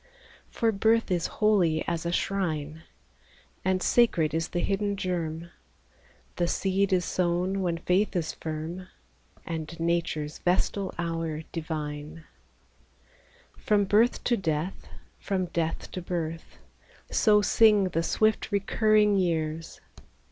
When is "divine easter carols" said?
11.51-13.67